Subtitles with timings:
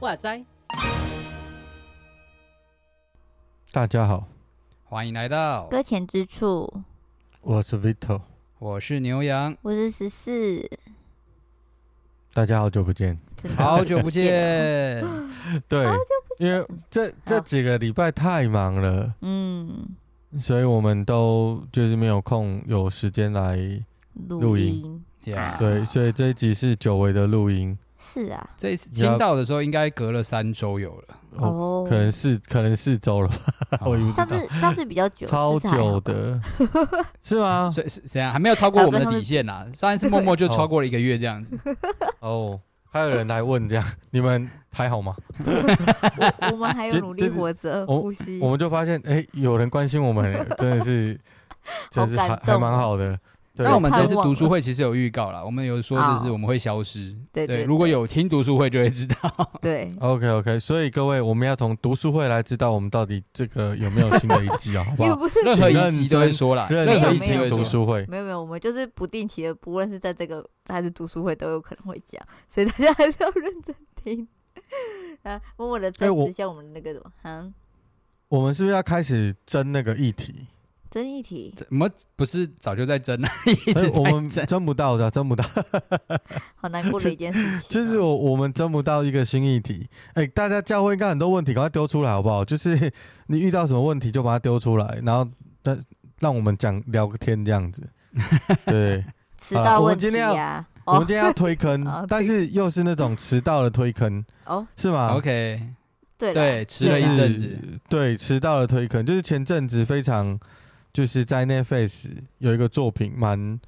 [0.00, 0.44] 哇塞！
[3.70, 4.26] 大家好，
[4.82, 6.82] 欢迎来到搁浅之处。
[7.42, 8.20] 我是 Vito，
[8.58, 10.68] 我是牛羊，我是十四。
[12.32, 13.16] 大家好久不见，
[13.56, 15.04] 好久不见。
[15.66, 15.84] 对，
[16.38, 19.84] 因为这这几个礼拜太忙了，嗯，
[20.38, 23.58] 所以我们都就是没有空有时间来
[24.28, 25.04] 录音。
[25.58, 27.76] 对，所以这一集是久违的录音。
[28.00, 34.26] 是啊，这一次听到的时候应该隔了三周有了，哦，可能是可能四周了吧，我也不知道。
[34.26, 36.40] 上次上次比较久，超久的，
[37.22, 37.70] 是吗？
[37.70, 38.32] 所以是怎样？
[38.32, 39.66] 还没有超过我们的底线呐。
[39.74, 41.58] 上一次默默就超过了一个月这样子。
[42.20, 42.58] 哦，
[42.90, 45.14] 还有人来问这样，你们还好吗？
[46.50, 48.40] 我们还有努力活着，呼吸。
[48.40, 51.20] 我们就发现，哎，有人关心我们，真的是，
[51.90, 53.18] 真是还还蛮好的。
[53.54, 57.14] 那我们这次读书会其实有预告了，我们有说就是我们会消失。
[57.32, 59.14] 对对，如果有听读书会就会知道。
[59.60, 65.18] 对，OK OK，所以各位我们要从读书会来知道我们到底这个有没有新的一季啊，好不好？
[65.44, 68.06] 任何一集都会说了，任何一集读书会。
[68.06, 74.26] 没有没有，我们就是不定期的，不论是在这个还是读书会都有可能会讲，所以大家还是要认真听。
[75.22, 77.12] 啊，默默的支持一下我们那个什么？
[77.24, 77.52] 嗯，
[78.28, 80.46] 我们是不是要开始争那个议题？
[80.90, 81.54] 争议题？
[81.56, 83.28] 怎么不是早就在争了，
[83.64, 85.44] 一直我们争不到的，争不到，
[86.56, 87.68] 好难过的一件事情。
[87.70, 89.88] 就是我我们争不到一个新议题。
[90.14, 92.44] 哎，大家教会应该很多问题，赶快丢出来好不好？
[92.44, 92.92] 就是
[93.28, 95.24] 你遇到什么问题就把它丢出来，然后
[95.62, 95.78] 让
[96.18, 97.88] 让我们讲聊个天这样子。
[98.66, 99.04] 对，
[99.38, 100.26] 迟到问题啊。
[100.26, 105.62] 我们今天要我们今天要推坑，但是又是那种迟到的推坑哦，是吗？OK，
[106.18, 110.36] 对对，迟了一阵子，对，迟到的推坑，就是前阵子非常。
[110.92, 113.60] 就是在 Netflix 有一个作品蛮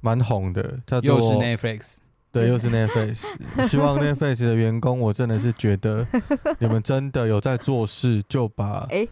[0.00, 1.94] 蛮红的，叫做又是 Netflix，
[2.32, 3.24] 对，又是 Netflix。
[3.68, 6.06] 希望 Netflix 的员工，我真的是觉得
[6.58, 9.06] 你们真的有在做事，就把哎，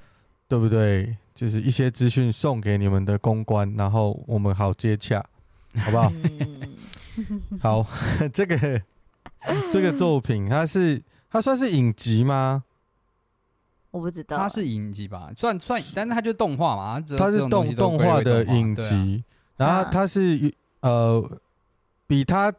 [0.49, 1.17] 对不对？
[1.35, 5.25] 就是一些资讯送给你们的公关，然后我们好接洽，
[5.77, 6.13] 好不好？
[7.61, 7.87] 好，
[8.33, 8.83] 这个
[9.71, 12.65] 这个作品，它是它算是影集吗？
[13.91, 15.31] 我不知道，它是影集吧？
[15.35, 19.25] 算算，但是它就是动画嘛，它是动动画的影集，
[19.57, 21.41] 然后它是呃，
[22.07, 22.53] 比它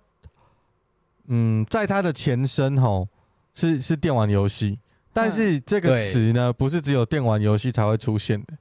[1.28, 3.08] 嗯，在它的前身吼
[3.54, 4.80] 是是电玩游戏，
[5.14, 8.58] 但是这个词呢，不是只有电玩游戏才会出现的，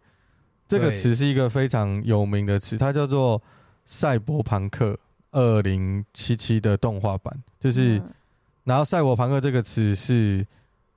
[0.69, 3.41] 这个词是一个非常有名的词，它叫做
[3.87, 4.99] 《赛博朋克
[5.31, 8.03] 二零七七》的动画版，就是，
[8.65, 10.47] 然后《赛博朋克》这个词是。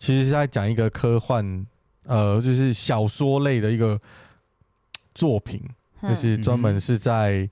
[0.02, 1.64] 其实是在讲一个科幻，
[2.06, 4.02] 呃，就是小说类的一个
[5.14, 5.62] 作品，
[6.02, 7.48] 就是专门是在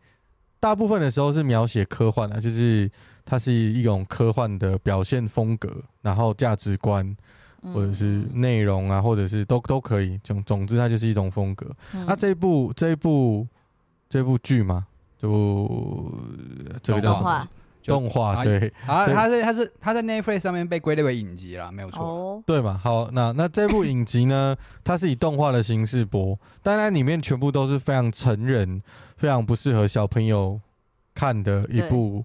[0.60, 2.90] 大部分的时候是描写科幻的，就是
[3.24, 5.72] 它是一种科幻的表现风格，
[6.02, 7.16] 然后价值观
[7.72, 11.68] 或者是内容啊，或者是都都可以，总总之它就是一种风格。
[11.92, 13.48] 那这一部这一部
[14.10, 14.88] 这部剧嘛，
[15.22, 16.12] 就
[16.82, 17.48] 这个叫什么？
[17.90, 22.44] 动画对，啊，它是它是它在 Netflix 上面被归类为影集啦，没有错，oh.
[22.46, 22.80] 对嘛？
[22.82, 28.82] 好，那那这部影集呢， 它是以动画的形式播，当然里面全部都是非常成人、
[29.18, 30.60] 非常不适合小朋友
[31.14, 32.24] 看的一部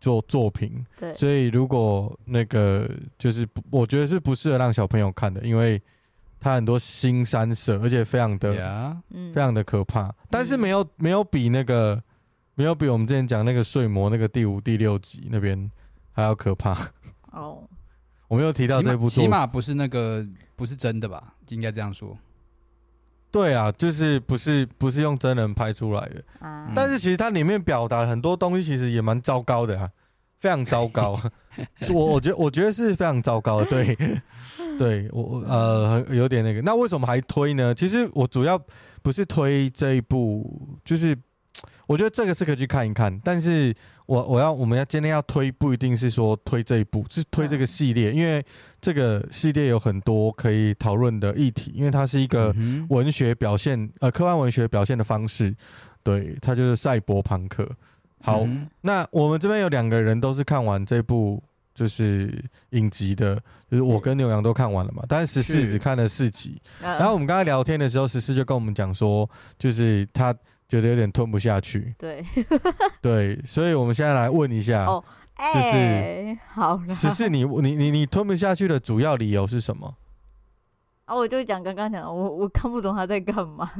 [0.00, 0.84] 作作品。
[0.98, 2.88] 对，所以如果那个
[3.18, 5.82] 就是我觉得是不适合让小朋友看的，因为
[6.40, 9.32] 它很多新三色，而且非常的 Yeah.
[9.34, 12.02] 非常的可怕，但是没有没有比那个。
[12.56, 15.70] 没有比我们之前讲那个睡魔那个第五、第六集那边
[16.12, 16.72] 还要可怕
[17.32, 17.58] 哦。
[17.58, 17.58] Oh.
[18.28, 20.24] 我没有提到这部，起码不是那个
[20.56, 21.34] 不是真的吧？
[21.48, 22.16] 应该这样说。
[23.30, 26.24] 对啊，就是不是不是用真人拍出来的。
[26.40, 26.72] Uh.
[26.74, 29.90] 但是其实它里面表达很多东西，其实也蛮糟糕的啊，
[30.38, 31.20] 非常糟糕。
[31.78, 33.66] 是我我觉得我觉得是非常糟糕的。
[33.66, 33.96] 对，
[34.78, 36.62] 对我呃有点那个。
[36.62, 37.74] 那为什么还推呢？
[37.74, 38.60] 其实我主要
[39.02, 41.16] 不是推这一部，就是。
[41.86, 43.74] 我觉得这个是可以去看一看，但是
[44.06, 48.44] 我我要我们要今天要推不一定是说推这一部，是推这个系列，因为
[48.80, 52.54] 这个系列有很多可以讨论的议题，因为它是一个
[52.88, 55.54] 文学表现，呃，科幻文学表现的方式，
[56.02, 57.68] 对，它就是赛博朋克。
[58.22, 61.42] 好，嗯、那我们这边有两个人都是看完这部
[61.74, 63.36] 就是影集的，
[63.70, 69.28] 就是我跟牛羊都看完了嘛，但是十四只看了四集，然后我们刚才聊天的时候，十四就跟我们讲说，
[69.58, 70.34] 就是他。
[70.74, 72.24] 觉得有点吞不下去，对，
[73.00, 75.02] 对，所以我们现在来问一下，哦，
[75.54, 79.94] 就是好，十四，你你你你吞不下去的主要理由是什么？
[81.04, 83.70] 啊，我就讲刚刚讲，我我看不懂他在干嘛。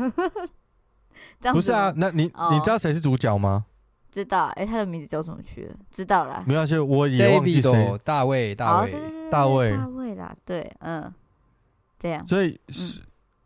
[1.52, 3.64] 不是啊，那你你知道谁是主角吗？
[4.12, 5.74] 知道，哎，他的名字叫什么去了？
[5.90, 6.44] 知道了。
[6.46, 8.00] 没关系，我也忘记谁。
[8.04, 8.94] 大卫，大卫，
[9.30, 11.12] 大卫，大卫啦，对，嗯，
[11.98, 12.24] 这样。
[12.26, 13.00] 所以是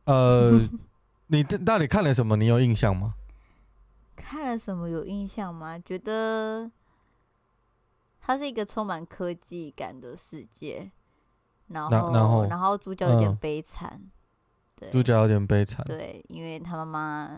[0.05, 0.61] 呃，
[1.29, 2.37] 你到底看了什么？
[2.37, 3.15] 你有印象吗？
[4.29, 5.79] 看了什么有印象吗？
[5.79, 6.71] 觉得
[8.21, 10.91] 它是一个充满科技感的世界，
[11.69, 13.99] 然后然后然后主角有点悲惨，
[14.77, 17.31] 对，主角有点悲惨，对，因为他妈妈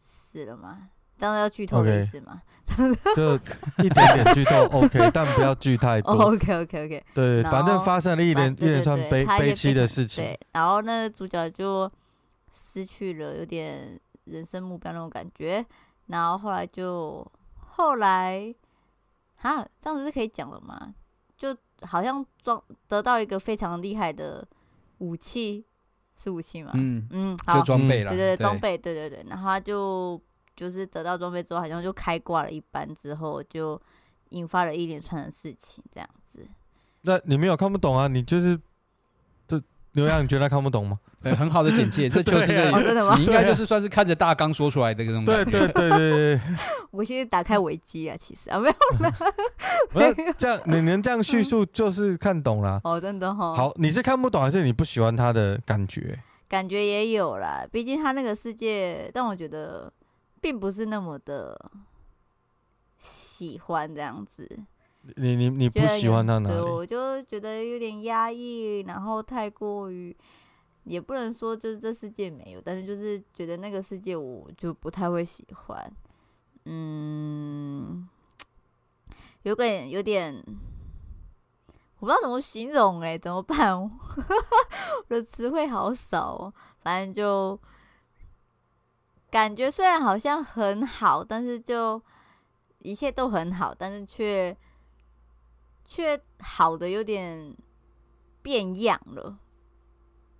[0.00, 0.88] 死了嘛。
[1.18, 3.34] 当然要剧透的意思嘛，okay, 就
[3.84, 6.12] 一点点剧透 OK，但不要剧太多。
[6.12, 7.04] Oh, OK OK OK。
[7.14, 10.24] 对，反正发生了一连一连串悲悲凄的事情。
[10.24, 11.90] 对，然后那个主角就
[12.50, 15.66] 失去了有点人生目标那种感觉，
[16.06, 18.54] 然后后来就后来
[19.40, 20.94] 啊，这样子是可以讲的吗？
[21.36, 24.46] 就好像装得到一个非常厉害的
[24.98, 25.66] 武器，
[26.16, 26.70] 是武器吗？
[26.74, 28.10] 嗯嗯，就装备了。
[28.10, 30.20] 对对对，装备，对对对，然后他就。
[30.56, 33.78] 就是得到装备之后，好像就开挂了一般，之后就
[34.30, 36.48] 引发了一连串的事情，这样子。
[37.02, 38.08] 那你没有看不懂啊？
[38.08, 38.62] 你就是这
[39.96, 40.96] 刘洋，你觉得他看不懂吗？
[41.22, 43.16] 对，很好的简介， 这就是个、哦、真的吗？
[43.18, 45.50] 你应该就是算是看着大纲说出来的这种感觉。
[45.50, 46.40] 对对对对对。
[46.92, 49.12] 我现在打开维基啊，其实啊没有啦。
[49.92, 52.80] 没有这样，你能这样叙述就是看懂了。
[52.84, 53.54] 哦，真的哈、哦。
[53.54, 56.18] 好，你是看不懂还是你不喜欢他的感觉？
[56.48, 59.92] 感觉也有啦，毕竟他那个世界但我觉得。
[60.38, 61.58] 并不是那么的
[62.98, 64.46] 喜欢这样子，
[65.16, 66.60] 你你你不喜欢他哪里？
[66.60, 70.16] 我就觉得有点压抑，然后太过于，
[70.84, 75.92] 也不能说就是这世界没有，但是就是觉得那个世界我就不太会喜欢，
[76.64, 78.08] 嗯，
[79.42, 80.34] 有点有点，
[82.00, 83.80] 我不知道怎么形容哎、欸，怎么办？
[85.08, 87.58] 我的词汇好少哦，反正就。
[89.28, 92.00] 感觉虽然好像很好，但是就
[92.78, 94.56] 一切都很好，但是却
[95.86, 97.54] 却好的有点
[98.42, 99.36] 变样了，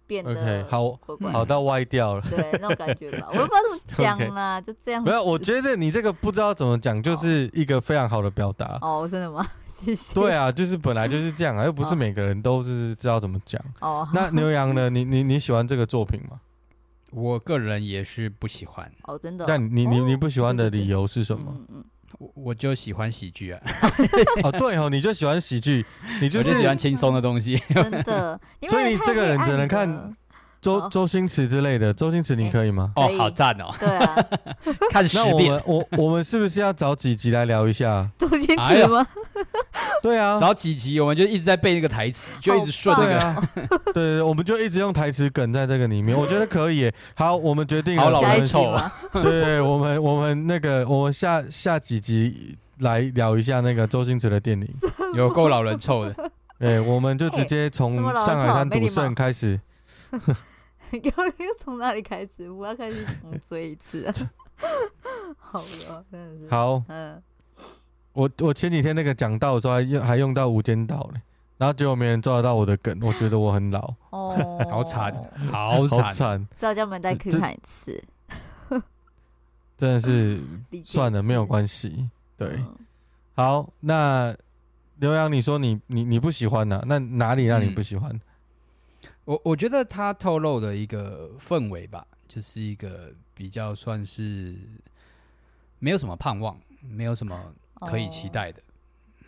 [0.06, 0.98] 变得 okay, 好
[1.32, 5.02] 好到歪掉了，对那种感觉吧，我都不知道怎么 讲啦，okay, 就这样。
[5.02, 8.78] 没有，我觉得你这个不知道怎么讲，就是一个非常好的表达。
[8.80, 9.46] 哦，真的吗？
[9.66, 10.14] 谢谢。
[10.14, 13.62] 对啊，就是本来就是这样啊，又不是每个人都是知道怎么讲。
[13.80, 14.88] 哦，那牛羊呢？
[14.88, 16.40] 你你你喜欢这个作品吗？
[17.12, 19.44] 我个人也是不喜欢哦，真的。
[19.46, 21.54] 但你你你不喜欢的理由是什么？
[21.54, 21.84] 嗯嗯，
[22.18, 23.60] 我我就喜欢喜剧啊。
[24.42, 25.84] 哦，对哦，你就喜欢喜剧，
[26.20, 27.56] 你就是喜欢轻松的东西。
[27.74, 30.16] 真的，所以你这个人只能看。
[30.66, 32.90] 周周星驰之类的，周星驰你可以吗？
[32.96, 33.72] 哦，好赞哦！
[33.78, 34.16] 对啊，
[34.90, 35.24] 看十遍。
[35.24, 39.06] 那我们我我们是不是要找几集来聊一下周星驰吗？
[40.02, 43.48] 对啊，找几集我们就一直在背那个台词，就一直顺那个。
[43.94, 46.92] 对，我们就一直用台词梗在这个里面，我觉得可以。
[47.14, 48.76] 好，我们决定好老人臭。
[49.12, 54.68] 对，我们我们那个我们下下几集来聊一下那个周星驰的电影，
[55.14, 56.30] 有够老人臭的。
[56.58, 59.60] 对，我们就直接从上海滩赌圣开始。
[61.02, 62.50] 又又从哪里开始？
[62.50, 64.12] 我要开始重追一次啊！
[65.38, 66.82] 好了，真的是好。
[66.88, 67.22] 嗯，
[68.12, 71.20] 我我前几天那个讲道的时候还用还用到无间道呢，
[71.58, 75.12] 然后结果没人抓得到我的梗，我觉得我很老哦，好惨，
[75.50, 78.02] 好惨，知道叫我们再去看一次，
[79.76, 80.40] 真的是
[80.84, 82.08] 算了，没有关系。
[82.36, 82.62] 对，
[83.34, 84.34] 好，那
[84.98, 86.82] 刘洋，你说你你你不喜欢呢？
[86.86, 88.18] 那哪里让你不喜欢？
[89.26, 94.54] 我我觉得他透露的一个氛围吧，就是一个比较算是
[95.80, 98.62] 没有什么盼望，没有什么可以期待的。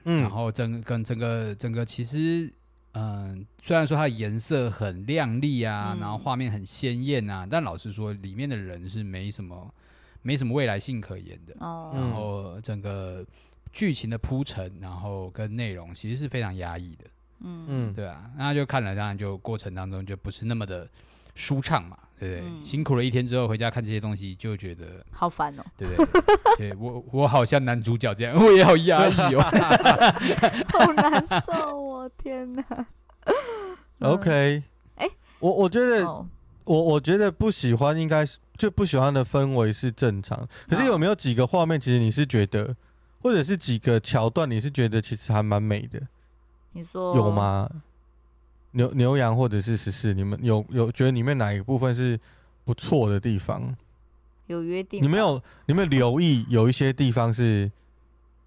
[0.05, 2.51] 嗯，然后整跟整个整个其实，
[2.93, 9.75] 嗯，虽然说它的颜色很亮丽啊，然后画面很鲜艳啊，但老实说，里面的人是没什么
[10.23, 11.57] 没什么未来性可言的。
[11.59, 13.27] 哦，然后整个
[13.73, 17.05] 剧情的铺陈，然后跟内容其实是非常压抑的。
[17.41, 17.67] 嗯。
[17.69, 20.89] 嗯，对啊，那就看了，当然就过程当中就不是那么的
[21.35, 22.45] 舒畅嘛，对不对？
[22.45, 26.23] 嗯、辛苦了一天之后回家看这些东西，就觉得好烦哦，对不对？
[26.71, 29.41] 对我我好像男主角这样，我也好压抑哦，
[30.73, 32.65] 好难受哦，天哪！
[34.01, 34.63] OK，
[34.97, 36.27] 哎、欸，我我觉得、哦、
[36.65, 42.75] 我我觉得不喜欢应该是就不喜欢的氛围是正常，可是有没有几个画面，其实你是觉得，
[43.21, 46.01] 或者是几个桥段，你是觉得其实还蛮美的？
[46.73, 47.69] 你说有吗？
[48.73, 52.21] 牛牛羊或者是十四，你们有有觉得里面哪一个部分是
[52.65, 53.75] 不错的地方？
[54.47, 55.03] 有约定？
[55.03, 55.43] 你没有？
[55.67, 57.71] 你没有留意有一些地方是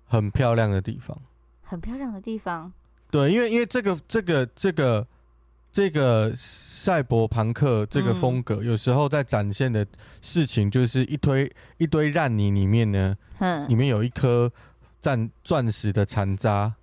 [0.06, 1.18] 很漂亮的地方？
[1.64, 2.72] 很漂亮的地方。
[3.10, 5.08] 对，因为因为这个这个这个
[5.72, 9.86] 这个赛博朋克这个风格，有时候在展现的
[10.22, 14.52] 事情就是一堆一堆烂泥里面呢，嗯，里面有一颗
[15.00, 16.76] 钻钻石的残渣，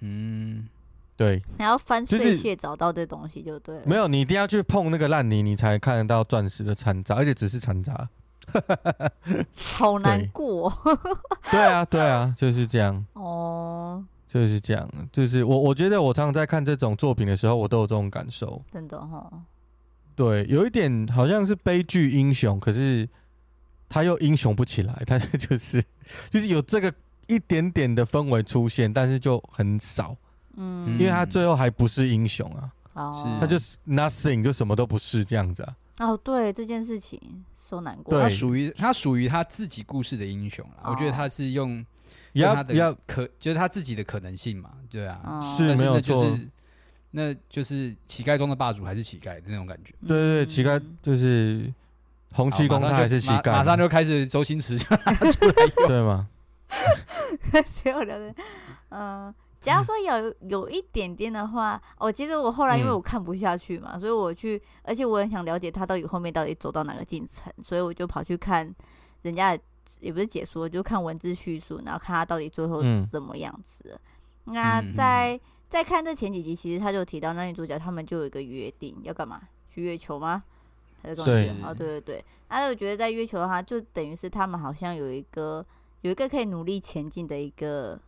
[0.00, 0.68] 嗯。
[1.16, 3.82] 对，你要翻碎屑找到这东西就对了。
[3.86, 8.08] 没有，你一定要去碰那个烂泥，你才看得到钻石的残渣，而且只是残渣。
[9.54, 10.72] 好难过。
[11.50, 13.06] 对啊，对啊，就是这样。
[13.12, 14.88] 哦，就是这样。
[15.12, 18.60] 就是我，我觉得我常常在看这种作品的时候，我都有这种感受。
[18.72, 19.30] 真的哈。
[20.16, 23.08] 对，有一点好像是悲剧英雄，可是
[23.88, 25.82] 他又英雄不起来， 他就是
[26.28, 26.92] 就是有这个
[27.28, 30.16] 一点点的氛围出现，但是就很少。
[30.56, 35.76] 嗯，因为他最后还不是英雄啊，哦，他就是 nothing，就什么都不是这样子啊。
[35.98, 37.20] 哦，对这件事情
[37.68, 40.90] 受难过，他属于他属于他自己故事的英雄啊。
[40.90, 41.84] 我觉得他是用
[42.32, 46.36] 要他的可，就是他自己的可能性嘛，对啊，是没有错，
[47.12, 49.94] 那就是乞丐中的霸主还是乞丐的那种感觉。
[50.06, 51.72] 对对对，乞丐就是
[52.32, 55.54] 洪七公，他还是乞丐，马上就开始周星驰就拿出来，
[55.86, 56.28] 对吗？
[57.66, 58.34] 谁有聊的？
[58.90, 59.34] 嗯。
[59.64, 68.70] 假如说有有一点点的话，哦，其实我后来因为我看不下去嘛，嗯、所以我去，而且我很想了解他到底后面到底走到哪个进程，所以我就跑去看
[69.22, 69.58] 人家
[70.00, 73.98] 也不是解说，就看文字叙述，然后看他到底最后是怎么样子。
[74.44, 75.40] 嗯、那在
[75.70, 79.40] 在看这前几集，其实他就提到那女主角他们就有一个约定，要干嘛？
[79.70, 80.44] 去月球吗？
[81.02, 81.32] 还是干嘛？
[81.32, 82.24] 对哦，对对对。
[82.50, 85.64] 那我觉得在月球的话，就等于是他们好像有一个
[86.02, 87.98] 有一个可以努力前进的一个。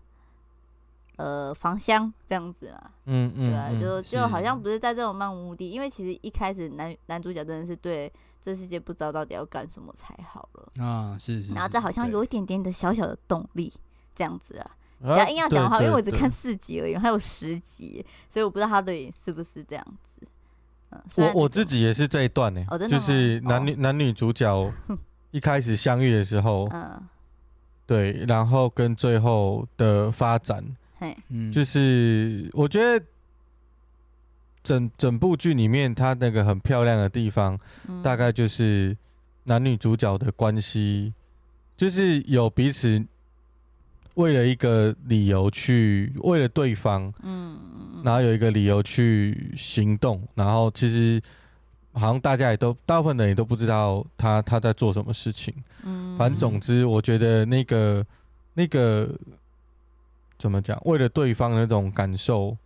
[1.16, 13.72] 呃，方向这样子嘛，嗯嗯，对啊，就就好像不是在这种漫无目的，因为其实一开始男男主角真的是对这世界不知道到底要干什么才好了啊，是是，然后这好像有一点点的小小的动力
[14.14, 14.70] 这样子啊，
[15.04, 20.28] 只要硬要讲的话，因为我只看四集而已，还有十集，所以我不知道他对是不是这样子。
[20.90, 24.70] 嗯，我我自己也是这一段呢，就是男女男女主角
[25.32, 27.02] 一开始相遇的时候，嗯，
[27.86, 30.62] 对，然后跟最后的发展。
[31.28, 33.04] 嗯，就是我觉得
[34.62, 38.96] 整整部剧里面，它那个很漂亮的地方，嗯、大概就是
[39.44, 41.12] 男女主角的关系，
[41.76, 43.04] 就是有彼此
[44.14, 47.58] 为了一个理由去为了对方，嗯，
[48.02, 51.20] 然后有一个理由去行动，然后其实
[51.92, 55.52] 好像大家也都大部分人也都不知道他他在做什么事情，
[55.84, 58.04] 嗯，反正总之，我觉得那个
[58.54, 59.14] 那个。
[60.38, 60.80] 怎么讲？
[60.84, 62.56] 为了对方的那种感受，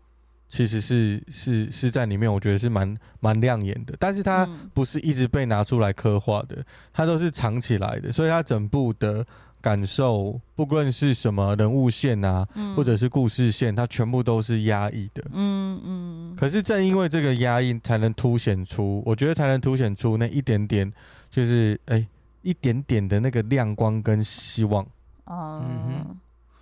[0.48, 3.94] 其实是是是在里面，我觉得是蛮蛮亮眼的。
[3.98, 8.10] 但是它不是一直被拿出来刻画的，它都是藏起来的。
[8.10, 9.24] 所以它整部的
[9.60, 15.22] 感受，不论是什么人物线啊，嗯、或者是故事线，它全部都是压抑的。
[15.32, 16.36] 嗯嗯。
[16.36, 20.92] 可是正因为这个压抑，才能凸显出，我觉得才能凸显出那一点点，
[21.30, 22.08] 就是哎、欸，
[22.42, 24.84] 一点点的那个亮光跟希望。
[25.26, 26.16] 嗯哼。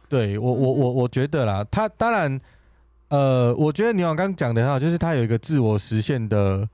[0.08, 2.40] 对我我我我觉得啦，他当然，
[3.08, 6.66] 呃，我觉得你刚刚讲的很好，就是他有一个自我实现的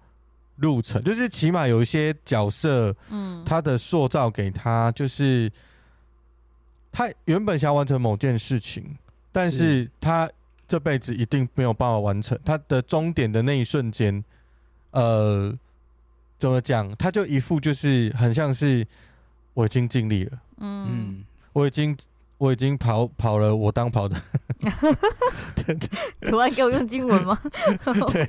[0.59, 5.51] 路程，就是起码有一些角色，嗯，他的塑造给他，就是
[6.93, 8.97] 他原本想要完成某件事情，
[9.33, 10.31] 但是他
[10.69, 14.23] 这辈子一定没有办法完成，他的终点的那一瞬间，
[14.93, 15.53] 呃，
[16.39, 16.95] 怎么讲？
[16.97, 18.87] 他就一副就是很像是
[19.55, 21.97] 我已经尽力了，嗯，我已经。
[22.39, 24.17] 我已经跑跑了，我当跑的。
[26.23, 27.39] 突然给我用经文吗？
[28.13, 28.29] 对，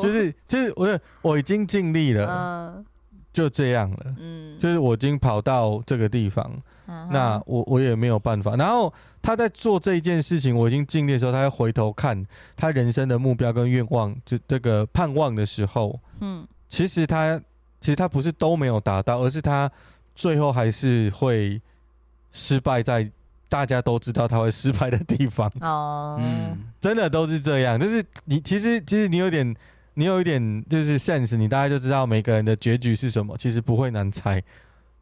[0.00, 2.84] 就是就是我我已经尽力了，嗯、
[3.32, 4.14] 就这样了。
[4.18, 6.50] 嗯，就是我已经跑到这个地方，
[6.86, 8.56] 嗯、那我我也没有办法。
[8.56, 8.92] 然后
[9.22, 17.40] 他在做这一件事情，我已经尽力的时候，他要回头看他人生的目标跟愿望，就这个盼望的时候，嗯，其实他
[17.80, 19.70] 其实他不是都没有达到，而是他
[20.14, 21.60] 最后还是会。
[22.32, 23.10] 失败在
[23.48, 27.78] 大家都知道他会失败的地方哦，嗯，真的都是这样。
[27.78, 29.56] 就是你其实其实你有点，
[29.94, 33.36] 你有一点就是 sense，你大概就知道每个人的结局是什么。
[33.36, 34.40] 其实不会难猜。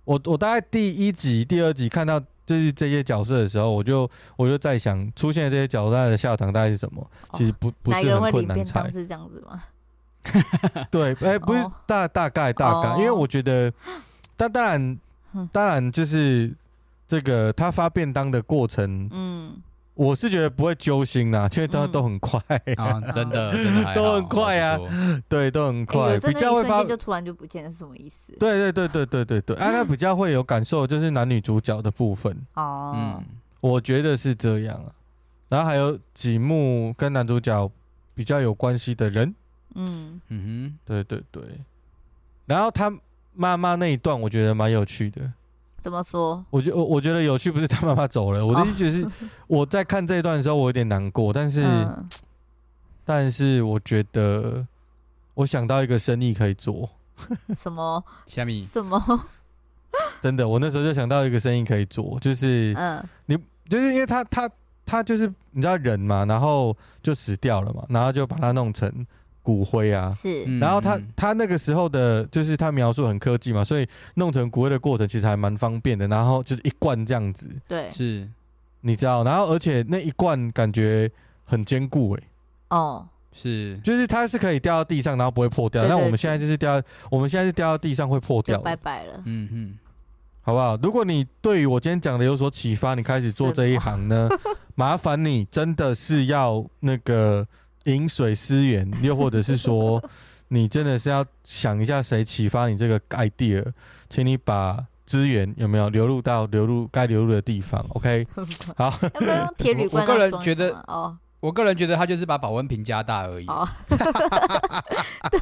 [0.04, 7.06] 我我大概第一集、第二集看到就是这些角色的时候，我就我就在想，出现这些角色的下场大概是什么？
[7.35, 8.90] 其实不不是很困难猜。
[8.90, 9.62] 是这样子吗？
[10.90, 13.70] 对，哎、欸，不是大大概大概，因为我觉得，
[14.38, 14.99] 但当然
[15.52, 16.50] 当然就是。
[17.08, 19.56] 这个他发便当的过程，嗯，
[19.94, 22.38] 我是觉得不会揪心啦，因为都都很快。
[22.76, 24.78] 啊， 真的真的都很快啊，
[25.28, 28.32] 对，都很快，比较会发就突然就不见了，是什么意思？
[28.38, 32.36] 对对对对对对对，啊，他 比较会有感受，就是男女主角的部分。
[32.54, 33.24] 哦，嗯，
[33.60, 34.92] 我觉得是这样啊，
[35.48, 37.70] 然后还有几幕跟男主角
[38.14, 39.34] 比较有关系的人，
[39.74, 40.20] 嗯。
[40.28, 41.42] 嗯哼，对对对。
[42.44, 42.92] 然后他
[43.34, 45.32] 妈妈那一段我觉得蛮有趣的。
[45.80, 46.44] 怎么说？
[46.50, 49.06] 我觉我我觉得有趣不是他妈妈走了，我的意思是
[49.47, 52.08] 我在看这一段的时候我有点难过，但是、嗯、
[53.04, 54.66] 但是我觉得
[55.35, 56.88] 我想到一个生意可以做。
[57.56, 58.04] 什么？
[58.26, 58.62] 虾米？
[58.62, 59.00] 什么？
[60.20, 63.37] 真的，我那时候就想到一个生意可以做，就是嗯，你
[63.68, 64.50] 就是因为他他
[64.85, 69.06] 他就是你知道人嘛，然后就死掉了嘛，然后就把它弄成。
[69.42, 76.07] 骨灰啊，是，然后他他那个时候的，就是他描述很科技嘛，所以弄成骨灰的过程其实还蛮方便的。
[76.07, 78.28] 然后就是一罐这样子，对，是，
[78.83, 81.11] 你知道，然后而且那一罐感觉
[81.47, 82.23] 很坚固哎，
[82.76, 85.83] 哦，是，就是它是可以掉到地上，然后不会破掉。
[85.87, 89.78] 那我们现在就是掉，我们现在是掉到地上会破掉，拜拜了，嗯嗯，
[90.42, 90.76] 好不好？
[90.83, 94.28] 如果你对于我今天讲的有所启发，你开始做这一行呢，
[94.75, 97.47] 麻烦你真的是要那个。
[97.92, 100.02] 饮水思源，又或者是说，
[100.49, 103.64] 你真的是要想一下谁启发你这个 idea，
[104.09, 108.25] 请你把资源有没有流入到流入该流入的地方？OK，
[108.76, 108.99] 好。
[109.02, 110.07] 要不要用铁铝罐？
[110.07, 111.16] 我个人觉得哦。
[111.40, 113.47] 我个人觉得他就是把保温瓶加大而已。
[113.47, 115.40] 哦， 对，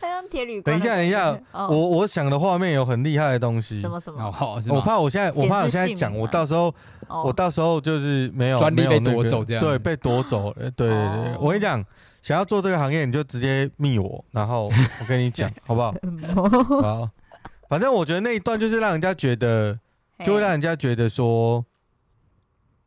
[0.00, 0.62] 他用铁铝。
[0.62, 3.78] 等一下，等一下， 我我想的画面有很厉害的东西。
[3.80, 4.24] 什么什么？
[4.70, 6.74] 我怕我现在，我怕我现在讲，我到时候，
[7.24, 9.62] 我到时候就是没有专利被夺走这样。
[9.62, 10.54] 对，被夺走了。
[10.72, 11.84] 对对对，我跟你讲，
[12.22, 15.92] 想要做这个行业，你就直接密我，然后我跟你讲，好不好？
[16.80, 17.10] 好，
[17.68, 19.78] 反正我觉得那一段就是让人家觉得，
[20.24, 21.62] 就会让人家觉得说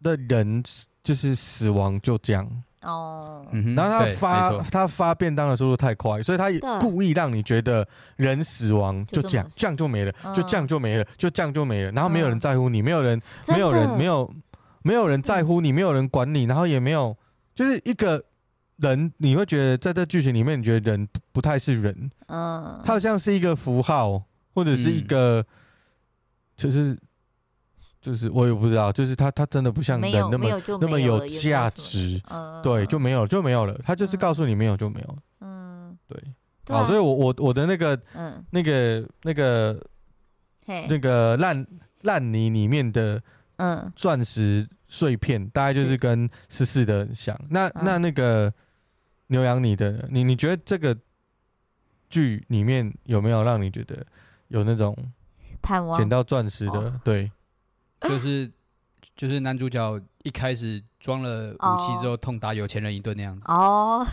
[0.01, 0.63] 的人。
[1.03, 2.49] 就是死亡就这样。
[2.81, 14.33] 哦，然后他发他发便当的速度太快，所以他也故意让你觉得人死亡就这样，这样就没了，就这样就没了，就这样就没了，然后没有人在乎你，没有人，没有人，没有
[14.81, 17.15] 没有人在乎你，没有人管你，然后也没有，
[17.53, 18.23] 就是一个
[18.77, 24.23] 人，你会觉得在这剧情里面，你觉得人不太是人，嗯，他好像是一个符号，
[24.55, 25.45] 或者是一个，
[26.57, 26.97] 就是。
[28.01, 30.47] 就是我也不知道，就是他他真的不像人那么
[30.81, 32.19] 那么有价值，
[32.63, 33.79] 对，就没有就没有了。
[33.85, 36.19] 他就是告诉你没有就没有，嗯，对，
[36.67, 38.43] 好，所以我我我的那个嗯。
[38.49, 39.79] 那个那个
[40.65, 41.65] 那个烂
[42.01, 43.21] 烂泥里面的
[43.57, 43.91] 嗯。
[43.95, 47.39] 钻石碎片，大概就是跟十四的很像。
[47.49, 48.51] 那那那个
[49.27, 50.97] 牛羊你的，你你觉得这个
[52.09, 54.03] 剧里面有没有让你觉得
[54.47, 54.97] 有那种
[55.61, 56.99] 盼望捡到钻石的？
[57.03, 57.31] 对。
[58.07, 58.51] 就是
[59.15, 63.43] 就是男主角一开始装了武器之后，痛打有钱人一顿那样子。
[63.47, 64.05] 哦，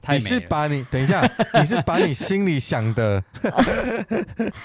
[0.08, 1.22] 你是把你等一下，
[1.54, 3.22] 你是把你心里想的。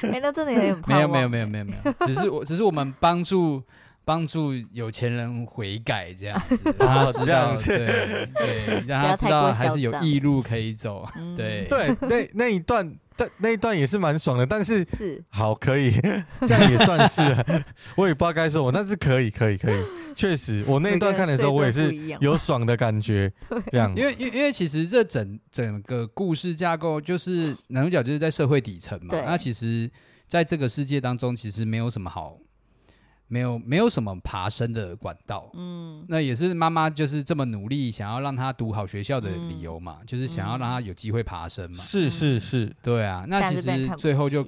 [0.04, 3.62] 哎，那真的有点没有没有没有没有没有，只是我只是我们帮助
[4.04, 11.06] 帮助有钱人悔改这样子，让他知道对对，让他知道还是有异路可以走。
[11.36, 12.96] 对对，那那一段。
[13.18, 15.24] 但那一段也是蛮爽的，但是是。
[15.30, 15.92] 好可以，
[16.46, 17.22] 这样也算是，
[17.96, 19.84] 我也不知道该说我，但是可以可以可以，
[20.16, 23.32] 确实我那一段看的时候，我也是有爽的感觉，
[23.72, 29.90] 这样，因为因因为其实这整整个故事架构就是男主角就是在社会底层嘛，那其实
[30.28, 32.38] 在这个世界当中，其实没有什么好。
[33.28, 41.78] 没有没有什么爬升的管道，嗯，那也是妈妈就是这么努力想要让他读好学校的理由嘛，嗯、就是想要让他有机会爬升嘛。
[41.78, 44.48] 是是是，对啊，那其实最后就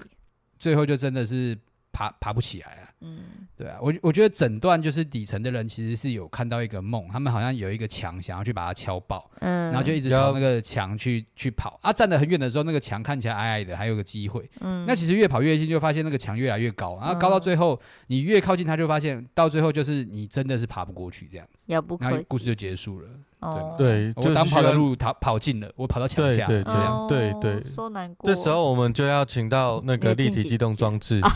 [0.59, 1.57] 最后就真的是
[1.97, 2.83] 爬爬不起来啊。
[3.01, 3.19] 嗯，
[3.55, 11.79] 对啊，我我觉得整段就是底层的人其实是有看到一个梦，他们好像有一个墙想要去把它敲爆，嗯，然后就一直朝那个墙去去跑。
[11.83, 21.47] 啊，站得很远的时候，那个墙看起来矮矮的，还有个机会，嗯，那其实越跑越近，就发现那个墙越来越高，然后高到最后，你越靠近它，就发现到最后就是你真的是爬不过去这样。
[21.53, 23.09] 子，遥不可及，故事就结束了，
[23.41, 26.73] 哦，对，我当跑的路跑跑近了，我跑到墙下，对对
[27.07, 31.21] 对对对，说难过，这时候我们就要请到那个立体机动装置。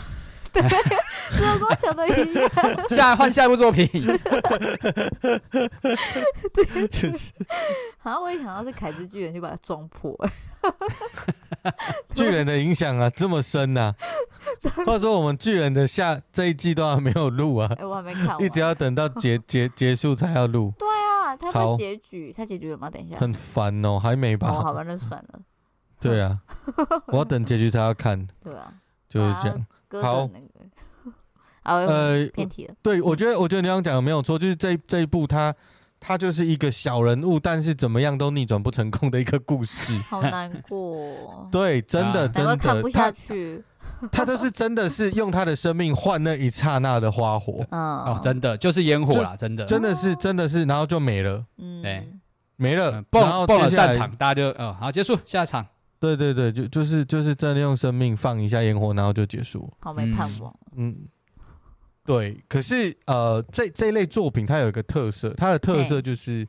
[0.52, 2.50] 对，跟我想的一样。
[2.88, 3.88] 下换下一部作品。
[6.52, 7.32] 对，就是。
[7.98, 10.14] 好像我也想到是凯之巨人，就把它撞破。
[12.14, 13.94] 巨人的影响啊，这么深呐、啊。
[14.84, 17.70] 或者说，我们巨人的下这一季都还没有录啊。
[17.78, 18.40] 哎，我还没看。
[18.42, 20.72] 一直要等到结 结结束才要录。
[20.78, 22.90] 对啊，他的结局，他结局了吗？
[22.90, 23.16] 等一下。
[23.16, 24.48] 很烦哦，还没吧？
[24.50, 25.40] 哦，好吧，那算了。
[26.00, 26.38] 对啊，
[27.06, 28.26] 我要等结局才要看。
[28.42, 28.74] 对啊，
[29.08, 29.66] 就是这样。
[30.00, 30.28] 好，
[31.64, 32.74] 呃，偏题了。
[32.82, 35.54] 对，我觉得，我觉得你刚刚讲的没有错，就是这这一部，他
[36.00, 39.96] 他就是一个小人物，但是怎么样都逆转不成功的一个故事。
[40.08, 41.48] 好难过。
[41.52, 43.62] 对，真的，真的，看不下去。
[44.10, 47.64] 他 就是真的是用他的生命换那一刹那的花火。
[47.70, 51.44] 哦，真的就是烟火啦，真的，真的是真的是，然后就没了。
[51.58, 52.12] 嗯，对，
[52.56, 55.64] 没了，蹦蹦了散场，大家就哦，好结束下场。
[56.02, 59.72] 对对对，就就是就是真的用生命放一下烟火，然后就结束。
[59.78, 60.52] 好没盼望。
[60.74, 60.96] 嗯，
[62.04, 62.36] 对。
[62.48, 66.46] 可是呃，这这一类作品它有一个特色，它的特色就是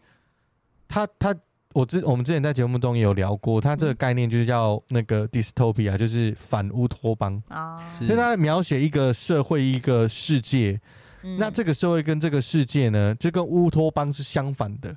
[0.87, 1.35] 它它。
[1.73, 10.79] 我之我们之前在节目中也有聊过，它这个概念就是叫那个 dystopia，就是反乌托邦啊，因为它描写一个社会一个世界，
[11.23, 14.95] 嗯、那这个社会跟这个世界呢，就跟乌托邦是相反的。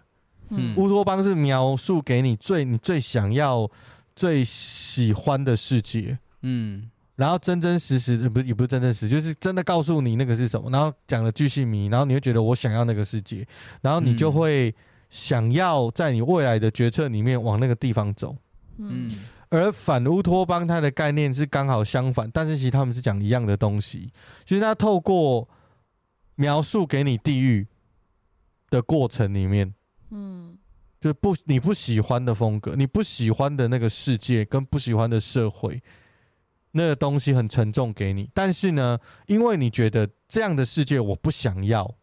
[0.50, 3.66] 嗯，乌托邦是描述给你最你最想要、
[4.16, 13.46] 最喜欢的世界，嗯，然后真真实实的不是也不是真真实，就是真的告诉你那个是什么，然后讲了巨细迷，然后你会觉得我想要那个世界，
[13.82, 14.74] 然后你就会。
[15.08, 18.36] 想要在你未来的决策里面往那个地方走，
[18.76, 19.08] 嗯，
[19.50, 24.10] 而反乌托邦它的概念是刚好相反，但是其实他们是讲一样的东西，
[24.44, 25.48] 就是它透过
[26.34, 27.68] 描述给你地狱
[28.68, 29.72] 的过程里面，
[30.10, 30.55] 嗯，
[31.06, 35.80] 就不你不喜欢的风格，你不喜欢的那个世界跟不喜欢的社会，
[36.72, 41.94] 那个东西很沉重给你，但是呢，因为你觉得这样的世界我不想要，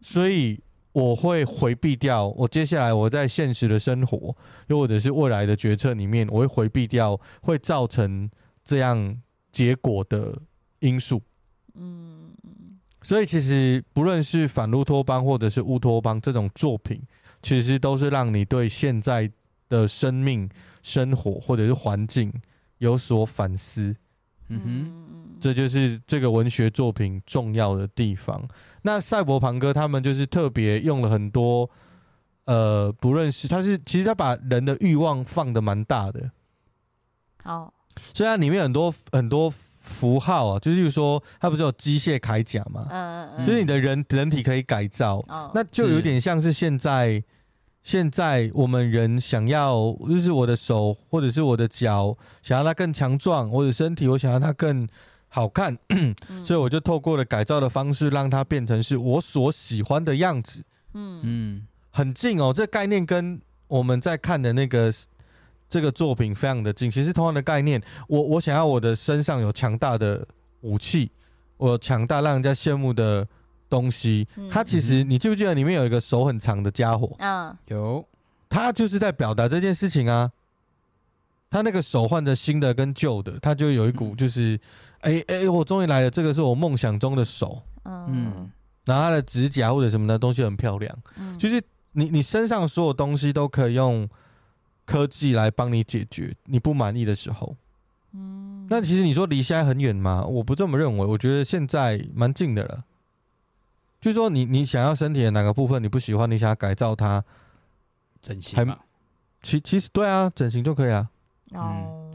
[0.00, 0.60] 所以。
[0.94, 4.36] 我会回避掉我接下来我在现实的生活，
[4.68, 8.30] 又或者是未来的决策里面，我会回避掉会造成
[8.62, 10.40] 这样结果的
[10.78, 11.20] 因素。
[11.74, 12.30] 嗯，
[13.02, 17.02] 所以其实不论是反乌托邦或者是乌托邦这种作品，
[17.44, 19.30] 其实都是让你对现在
[19.68, 20.48] 的生命、
[20.82, 22.32] 生活或者是环境
[22.78, 23.94] 有所反思。
[24.48, 28.48] 嗯哼，这就是这个文学作品重要的地方。
[28.82, 31.68] 那赛博朋哥他们就是特别用了很多，
[32.44, 36.30] 呃，不论是他是其实他把人的欲望放的蛮大的。
[37.42, 37.72] 好，
[38.14, 39.52] 虽然里面很多很多
[39.84, 45.22] 符号啊，就是说它不是有机械铠甲嘛，嗯嗯，就是你的人人体可以改造，
[45.54, 47.22] 那就有点像是现在。
[47.84, 54.88] 现在我们人想要，就是我的手或者是我的脚，想要它更强壮，我的身体我想要它更
[55.28, 60.64] 好看，嗯、 所以我就透过了改造的方式，让它变成是我所喜欢的样子。
[60.94, 61.20] 嗯。
[61.24, 64.90] 嗯，很近哦，这概念跟我们在看的那个
[65.74, 67.82] 这个作品非常的近，其实同样的概念。
[68.06, 70.24] 我我想要我的身上有强大的
[70.60, 71.10] 武器，
[71.56, 73.26] 我强大让人家羡慕的。
[73.66, 77.16] 东西，它其实你记不记得里面有一个手很长的家伙？
[77.18, 78.06] 嗯，有，
[78.48, 80.30] 他就是在表达这件事情啊。
[81.50, 84.56] 他那个手换着新的跟旧的，他就有一股就是，
[85.00, 87.62] 哎哎、嗯欸欸，我终于来了，这个是我梦想中的手。
[87.84, 88.48] 嗯，
[88.84, 90.96] 然后他的指甲或者什么的东西很漂亮。
[91.16, 91.60] 嗯，就是
[91.92, 94.08] 你你身上所有东西都可以用
[94.84, 97.56] 科技来帮你解决你不满意的时候。
[98.12, 100.24] 嗯，那其实你说离现在很远吗？
[100.24, 102.84] 我不这么认为，我觉得现在蛮近的了。
[104.00, 107.24] 就是说你，你你想要身体的哪个部分你不喜欢，你想要改造它，
[108.22, 108.78] 整形嘛？
[109.42, 111.08] 其其实对啊，整形就可以了。
[111.52, 112.12] 哦，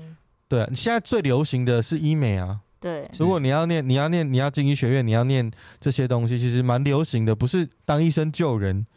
[0.48, 2.62] 对啊，你现在最流行的是医美啊。
[2.80, 5.52] 对，如果你要念，你要念，你要进医学院，你要念
[5.82, 7.36] 这些东西，其实蛮流行的。
[7.36, 8.88] 不是当医生救人，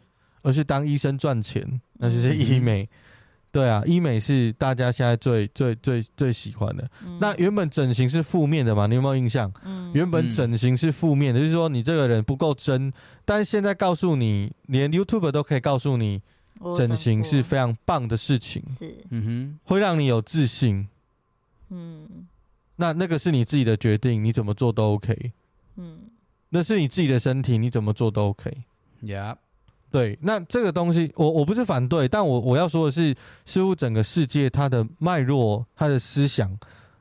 [0.43, 2.83] 而是当医生赚钱，那就是医美。
[2.83, 2.87] 嗯
[3.53, 6.89] 对啊，医美是大家现在最最最最喜欢的。
[7.05, 8.87] 嗯、那原本整形是负面的嘛？
[8.87, 9.53] 你有没有印象？
[9.63, 12.91] 嗯、原本整形是负面的，就是说你这个人不够真。
[13.23, 16.19] 但是现在告诉你，连 YouTube 都可以告诉你，
[16.75, 18.63] 整形是非常棒的事情。
[18.75, 20.87] 是，嗯哼，会让你有自信。
[21.69, 22.25] 嗯，
[22.77, 25.31] 那那个是你自己的决定，你怎么做都 OK。
[25.75, 26.09] 嗯，
[26.49, 28.51] 那是你自己的身体，你怎么做都 OK。
[29.03, 29.35] Yeah。
[29.93, 36.51] 对，那这个东西我我不是反对，但我我要说的是，似乎整个世界它的脉络、它的思想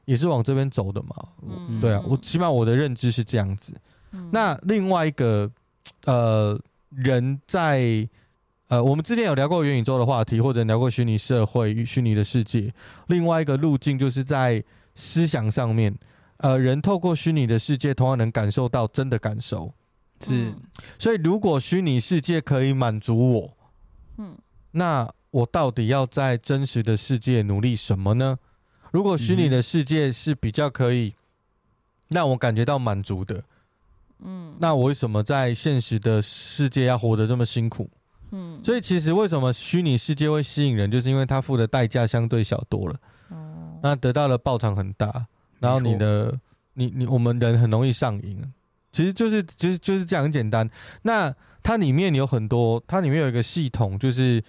[0.05, 1.16] 也是往这边走的嘛。
[1.40, 3.74] 嗯、对啊，我起码我的认知是这样子。
[4.11, 5.50] 嗯、那另外一个
[6.05, 8.07] 呃，人在
[8.68, 12.70] 呃，我们之前有聊过元宇宙的话题，或者聊过虚拟社会与虚拟的世界。
[13.07, 14.62] 另外一个路径就是在
[14.94, 15.96] 思想上面，
[16.37, 19.72] 呃，人透过虚拟的世界，同样能感受到真的感受。
[20.26, 20.54] 是，
[20.98, 23.56] 所以如果虚拟世界可以满足我，
[24.18, 24.37] 嗯，
[24.70, 28.38] 那我到底要在真实的世界努力什么呢？
[28.90, 31.14] 如果虚拟的世界是比较可以
[32.08, 33.42] 让我感觉到满足的，
[34.18, 37.88] 嗯，那我为什么在现实的世界要活得这么辛苦？
[38.30, 45.26] 嗯，所以其实为什么虚拟世界会吸引人，就是因为它付的代价相对小多了，哦，那得到的报偿很大，
[45.58, 46.38] 然后你的，
[46.74, 48.42] 你你我们人很容易上瘾。
[48.92, 50.68] 其实就是，其实就是这样很简单。
[51.02, 54.42] 那它里面有很多，它里面有一个系统，就是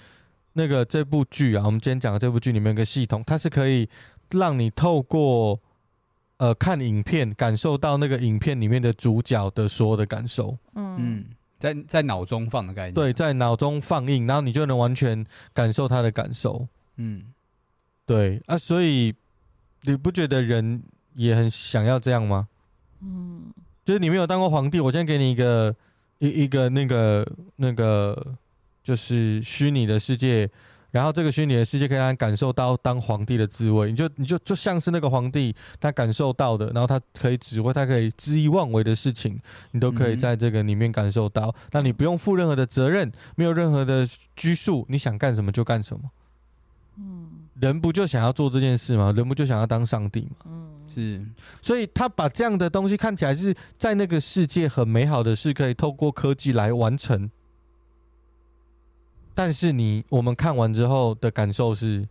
[0.54, 3.88] 那个这部剧啊，我们今天讲的这部剧里面有个系统，它是可以
[4.32, 5.60] 让你透过
[6.38, 10.58] 呃看影片，感受到那个影片里面的主角的所有的感受。
[10.76, 11.26] 嗯嗯，
[11.58, 12.94] 在在脑中放的概念。
[12.94, 16.68] 对，在脑中放映，然后你就能完全感受他的感受。
[16.98, 17.24] 嗯，
[18.06, 19.14] 对啊，所以
[19.84, 20.84] 你不觉得人
[21.16, 22.48] 也很想要这样吗？
[23.02, 23.54] 嗯，
[23.84, 25.76] 就是你没有当过皇帝，我先给你一个
[26.20, 28.36] 一一个那个那个，
[28.84, 30.50] 就是虚拟的世界。
[30.92, 39.40] 然后这个虚拟的世界可以让人感受到当皇帝的滋味，你就你就就像是那个皇帝他感受到的，然后他可以指挥，他可以恣意妄为的事情，
[39.72, 41.52] 你都可以在这个里面感受到。
[41.72, 46.12] 那你不用负任何的责任，没有任何的拘束，你想干什么就干什么。
[47.00, 49.14] 嗯，人不就想要做这件事吗？
[49.16, 50.36] 人不就想要当上帝吗？
[50.46, 51.26] 嗯，是。
[51.62, 57.32] 所以他把这样的东西看起来是在那个世界很美好的事，可以透过科技来完成。
[59.34, 62.08] 但是你我们看完之后的感受是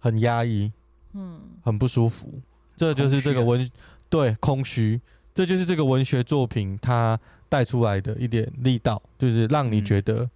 [0.00, 0.72] 很压抑，
[1.12, 2.40] 嗯，很不舒服。
[2.76, 3.70] 这就是这个文
[4.08, 5.00] 对空虚，
[5.34, 10.28] 这就是这个文学作品它带出来的一点力道，就是让你觉得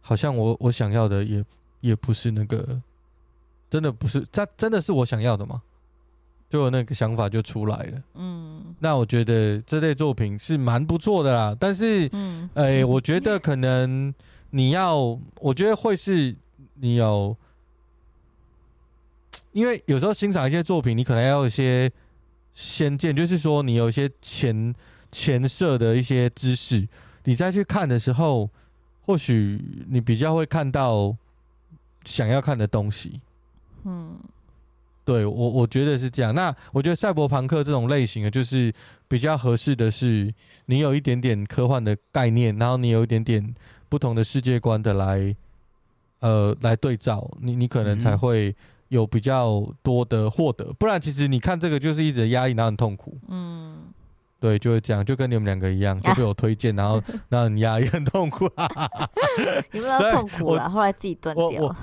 [0.00, 1.44] 好像我我想要的也
[1.80, 2.80] 也不是那个，
[3.76, 5.60] 真的不是，这真的是我想要的吗？
[6.48, 8.02] 就有那个想法就出来了。
[8.14, 11.54] 嗯，那我觉得这类作品是蛮不错的啦。
[11.60, 14.14] 但是，嗯，哎，我觉得可能。
[14.50, 16.34] 你要，我觉得会是
[16.74, 17.36] 你有，
[19.52, 21.90] 因为有时候欣赏一些作品，你可能要有一些
[22.54, 24.74] 先见，就是说你有一些前
[25.10, 26.88] 前设的一些知识，
[27.24, 28.48] 你再去看的时候，
[29.02, 31.14] 或许你比较会看到
[32.04, 33.20] 想要看的东西。
[33.86, 34.18] 嗯，
[35.06, 36.34] 对我我觉得是这样。
[36.34, 38.70] 那我觉得赛博朋克这种类型的，就是
[39.08, 40.34] 比较合适的是，
[40.66, 43.54] 你有一点点科幻的概念，然后你有一点点。
[43.88, 45.34] 不同的世界观的来，
[46.18, 48.52] 呃，来对照你，你可能才会
[48.88, 50.72] 有比较多的获得。
[50.72, 53.16] 不然，其实你看这个就是一直压抑，然后很痛苦。
[53.28, 53.84] 嗯，
[54.38, 58.68] 对，就会这样，就跟你们两个一样，就被我推荐，然后 让你压抑，很痛苦啊。
[59.72, 61.62] 你们都痛苦了，后来自己断掉。
[61.62, 61.76] 我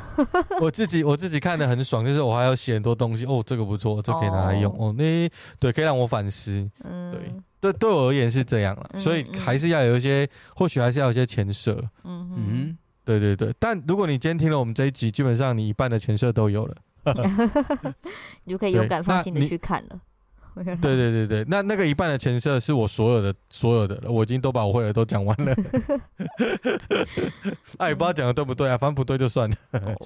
[0.62, 3.26] 我自己我自己看的很爽，就是我还要写很多东西。
[3.26, 4.74] 哦，这个不错，这可以拿来用。
[4.78, 6.70] 哦，那对，可以让我反思。
[6.84, 7.20] 嗯，对。
[7.60, 11.82] 对，对我而言是这样了，所以还是要有一些，嗯、或许还是要有一些前设。
[12.04, 13.54] 嗯哼，对对对。
[13.58, 16.76] 但如果你今天听了我们这一集，基本上你一半的前设都有了，
[18.44, 19.98] 你就可以勇敢放心的去看了。
[20.56, 25.56] 对对对对，那那个一半的前设是我所有的所有的了，我已经都把我会的都讲完了。
[27.78, 29.56] 哎、不知道讲的对不对啊，反正不对就算了，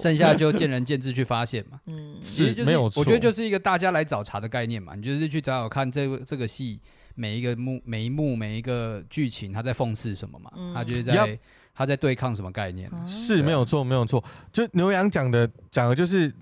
[0.00, 1.80] 剩下就见仁见智去发现嘛。
[1.86, 6.80] 嗯，其实就是没有错，我觉得就是一个大家来找茬的概念嘛，你就是去找找看这个这个戏。
[7.20, 10.52] 每一个幕、每一幕、每一个剧情，他在讽刺什么嘛？
[10.56, 11.38] 嗯、他就是在 Yep.
[11.74, 12.88] 他在对抗什么概念？
[13.08, 14.22] 是没有错，没有错。
[14.52, 16.32] 就牛羊讲的讲的就是，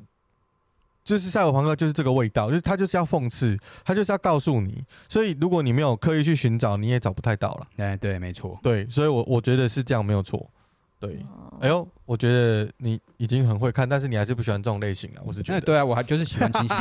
[1.06, 4.84] 就是赛博朋克就是这个味道，就是他就是要讽刺，他就是要告诉你。
[5.08, 7.66] 所以如果你没有刻意去寻找，你也找不太到了。
[7.76, 8.86] 哎，对，没错，对。
[8.90, 10.50] 所以我我觉得是这样，没有错。
[10.98, 11.22] 对，
[11.60, 15.20] 哎呦，我觉得你已经很会看，但是你还是不喜欢这种类型啊。
[15.26, 16.74] 我是觉得，对啊，我还就是喜欢惊喜。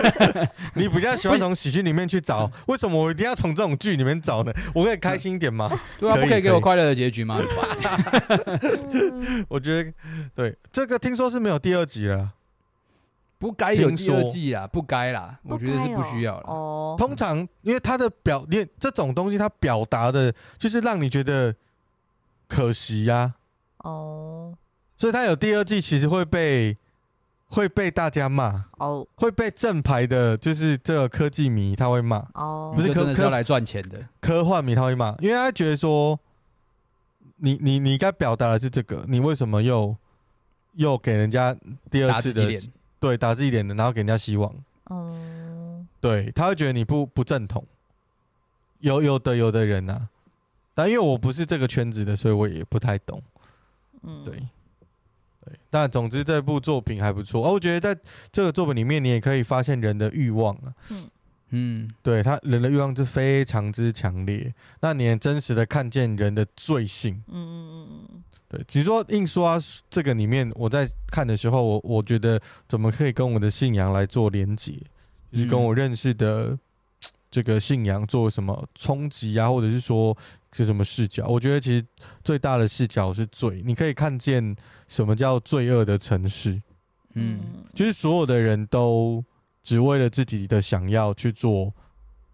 [0.74, 4.52] 你比较喜欢从喜剧里面去找， 为什么我一定要从这种剧里面找呢？
[4.74, 5.70] 我可以开心一点吗？
[6.00, 7.38] 对啊，不可以给我快乐的结局吗？
[9.46, 9.92] 我觉得，
[10.34, 12.32] 对这个听说是没有第二集了，
[13.40, 16.44] 不该有第二季啊，不该啦，我觉得是不需要了。
[16.46, 21.54] 哦，通常因为他的表，因为这种东西他表达的就是让你觉得
[22.46, 23.32] 可惜呀。
[23.78, 24.58] 哦，oh.
[24.94, 26.76] 所以他有第二季，其实会被
[27.48, 29.06] 会被大家骂哦，oh.
[29.16, 32.76] 会被正牌的，就是这个科技迷他会骂哦，oh.
[32.76, 36.20] 不是科科来赚钱的科幻迷他会骂，因为他觉得说
[37.36, 39.96] 你你你该表达的是这个，你为什么又
[40.74, 41.56] 又给人家
[41.90, 42.42] 第二次的
[43.00, 45.10] 对打自己脸的，然后给人家希望哦
[45.78, 45.86] ，oh.
[46.00, 47.66] 对，他会觉得你不不正统，
[48.80, 50.08] 有有的有的人呐、啊，
[50.74, 53.22] 但因为我不是这个圈子的，所以我也不太懂。
[54.02, 54.34] 嗯，对，
[55.44, 57.46] 对，但总之这部作品还不错。
[57.46, 60.74] 哦，我觉得在这个作品里面，你也可以发现人的欲望啊。
[60.90, 61.10] 嗯
[61.52, 64.54] 嗯，对他人的欲望是非常之强烈。
[64.80, 67.22] 那你也真实的看见人的罪性。
[67.26, 68.24] 嗯嗯嗯嗯。
[68.50, 69.56] 对，只是说印刷
[69.88, 74.72] 这个里面，我在看的时候，我我觉得怎么可以跟我的信仰来做连接，
[75.32, 76.58] 就是跟我认识的
[77.30, 80.14] 这个信仰做什么冲击啊，或者是说。
[80.52, 81.28] 是什么视角？
[81.28, 81.86] 我觉得其实
[82.24, 84.56] 最大的视角是罪，你可以看见
[84.88, 86.60] 什么叫罪恶的城市。
[87.14, 87.38] 嗯，
[87.72, 89.24] 就是所有的人都
[89.62, 91.72] 只为了自己的想要去做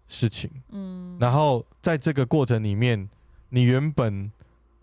[0.07, 0.49] 事情。
[0.69, 3.07] 嗯，然后在这个过程里面，
[3.49, 4.31] 你原本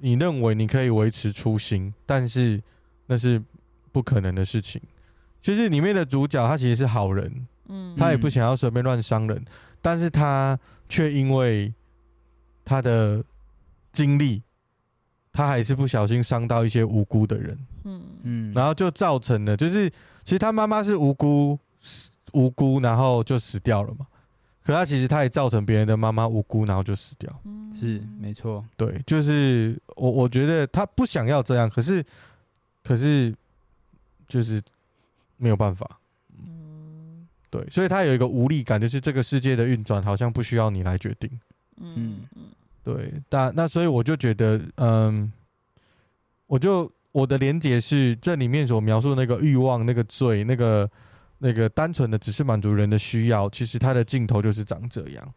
[0.04, 2.62] 你认为你可以维持初心，但是
[3.06, 3.42] 那是
[3.90, 4.78] 不可能的事情。
[5.40, 9.42] 就是里面的主角他其实是好人，嗯，他也不想要随便乱伤人。
[9.80, 10.58] 但是他
[10.90, 11.72] 却因为
[12.66, 13.24] 他的
[13.94, 14.42] 经历，
[15.32, 19.88] 他还是不小心伤到一些无辜的人，嗯嗯，然后就造成了，就是
[20.22, 21.58] 其实他妈妈是无辜，
[22.34, 24.06] 无辜，然后就死掉了嘛。
[24.64, 27.30] 可他其实他也造成别人的妈妈无辜，然后就死掉。
[27.74, 32.02] 是没错，对，就是我我觉得他不想要这样，可是
[32.82, 33.34] 可是
[34.26, 34.62] 就是
[35.36, 35.98] 没有办法。
[36.38, 41.28] 嗯，对，所以他有一个无力感，就是这个世界的运转好像不需要你来决定。
[41.76, 42.44] 嗯嗯，
[42.82, 45.30] 对，但那所以我就觉得，嗯，
[46.46, 50.90] 我就我的连结是这里面所描述的那个欲望、那个罪、那个。
[51.38, 55.34] 那个单纯的只是满足人的需要，其实它的尽头就是长这样。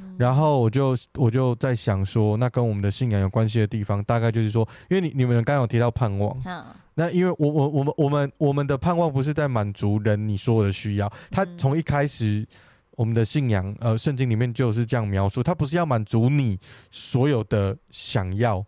[0.00, 12.46] 嗯、然后我就我就在想说，那跟我们的信仰有关系的地方，大概就是说，因为你你们刚刚有提到盼望，嗯、那因为我我我们我们我们的盼望不是在满足人你所有的需要，他从一开始
[12.92, 16.56] 我们的信仰呃圣经里面就是这样描述，他不是要满足你
[16.92, 18.64] 所有的想要，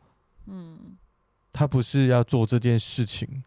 [0.49, 0.97] 嗯，
[1.53, 3.45] 他不是要做这件事情。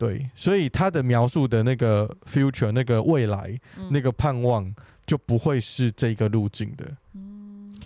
[0.00, 6.86] 对，所以他的描述的那个 future，那个未来，嗯、那个盼望就不会是这个路径的。
[7.12, 7.78] 嗯，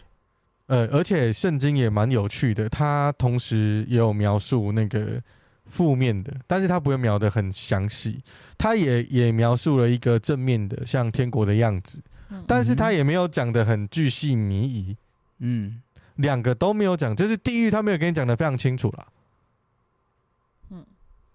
[0.66, 5.20] 呃，而且圣经也蛮有趣的，他同时也有描述那个
[5.66, 8.22] 负面的，但是他不会描的很详细。
[8.56, 12.00] 他也也描述了一个正面的，像天国的样子，
[12.30, 14.96] 嗯、但是他也没有讲的很巨细靡遗。
[15.40, 15.82] 嗯，
[16.14, 19.04] 两个都没有讲，就是地狱他没有跟你讲的非常清楚啦。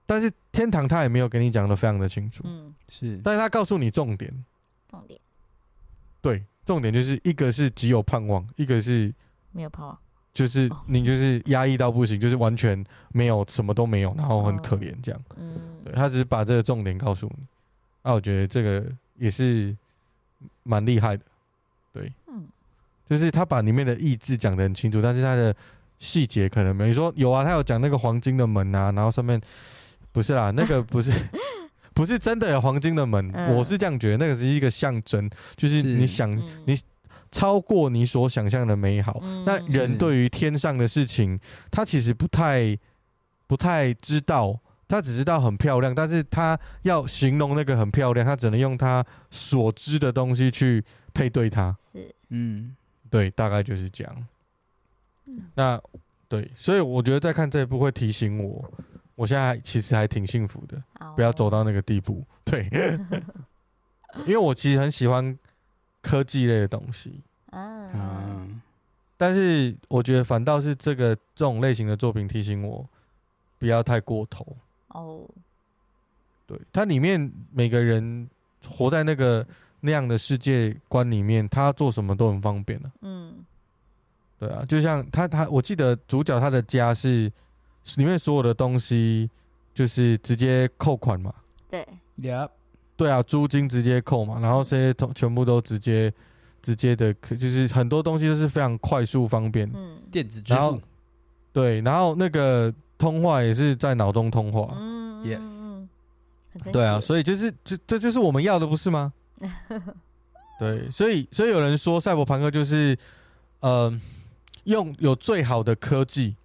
[0.10, 4.34] 但是天堂他也没有给你讲的非常的清楚，嗯，是，但是他告诉你重点，
[4.90, 5.20] 重点，
[6.20, 9.14] 对，重点就是一个是只有盼望，一个是
[9.52, 9.96] 没有盼望，
[10.34, 17.46] 就是你就是压抑到不行，就是完全没有什么都没有，然后很可怜这样，嗯，对，他只是把这个重点告诉你，
[18.02, 19.78] 那我觉得这个也是
[20.64, 21.24] 蛮厉害的，
[21.94, 22.48] 对，嗯，
[23.08, 25.56] 就是他把里面的意志讲的很清楚，但是他的
[26.00, 29.40] 细节可能没有，你说有啊，他有讲那个黄金的门啊，然后上面。
[30.20, 31.14] 不是啦， 那个不是，
[31.94, 33.32] 不是真的有黄金的门。
[33.34, 36.78] 嗯、我是这样觉得，那个是一个象征，就是你想是你
[37.32, 39.18] 超过你所想象的美好。
[39.24, 41.40] 嗯、那人对于天上的事情，
[41.72, 42.78] 他其实不太
[43.48, 49.02] 不太知道，他只知道很漂亮，但是他要形容那个很漂亮，他只能用他
[49.32, 51.74] 所知的东西去配对它。
[51.94, 52.76] 是，嗯，
[53.10, 54.28] 对，大概就是这样。
[55.28, 55.82] 嗯、那
[56.28, 58.70] 对，所以我觉得在看这一部会提醒我。
[59.20, 60.82] 我现在其实还挺幸福的，
[61.14, 62.26] 不要走到那个地步。
[62.46, 62.70] 对，
[64.26, 65.38] 因为我其实很喜欢
[66.02, 67.20] 科技类的东西。
[67.52, 68.62] 嗯，
[69.18, 72.88] 但是我觉得反倒是这个这种类型的作品提醒我，
[73.58, 74.56] 不要太过头。
[74.88, 75.28] 哦，
[76.48, 78.30] 对，它里面每个人
[78.70, 79.46] 活在那个
[79.82, 82.90] 那样的世界观里面，他做什么都很方便了。
[83.02, 83.44] 嗯，
[84.40, 87.30] 对啊，就像他他，我记得主角他的家是。
[87.96, 89.30] 里面所有的东西
[89.74, 91.34] 就是直接扣款嘛？
[91.70, 91.88] 对
[92.22, 92.50] ，Yep.
[92.96, 96.14] 对啊，租金直接扣嘛，然后这些通全部都直接
[96.62, 99.70] 直接的，就是很多东西都是非常快速方便。
[99.74, 100.82] 嗯，电子支付。
[101.54, 104.76] 对，然后那个通话也是在脑中通话。
[104.78, 105.70] 嗯，Yes。
[106.72, 109.14] 对啊，所以就是这这就是我们要的，不是吗？
[110.60, 112.98] 对，所以所以有人说赛博朋克就是
[113.62, 113.98] 呃
[114.66, 116.36] 用有最好的科技。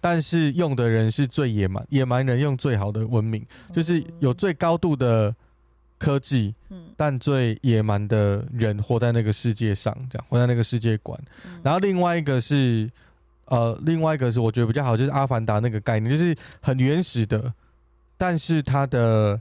[0.00, 5.34] 但是用的人是最野蛮，野蛮人用最好的文明，就是有最高度的
[5.98, 6.54] 科技，
[6.96, 11.18] 但最野蛮的人活在那个世界上，这样活在那个世界观。
[11.62, 12.90] 然后另外一个是，
[13.46, 17.52] 呃，另外一个是我觉得比较好，就是《阿凡达》那个概念，就是很原始的，
[18.16, 19.40] 但是他的